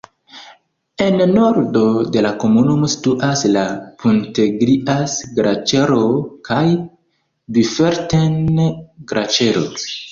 En 1.07 1.19
nordo 1.33 1.83
de 2.15 2.23
la 2.27 2.31
komunumo 2.45 2.89
situas 2.95 3.45
la 3.57 3.67
Punteglias-Glaĉero 4.05 6.01
kaj 6.51 6.65
Biferten-Glaĉero. 7.59 9.67